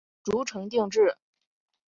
[0.25, 1.15] 遂成定制。